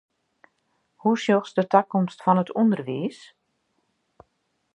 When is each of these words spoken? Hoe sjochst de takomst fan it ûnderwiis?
Hoe 1.01 1.15
sjochst 1.21 1.55
de 1.57 1.65
takomst 1.71 2.19
fan 2.23 2.41
it 2.43 2.49
ûnderwiis? 2.61 3.19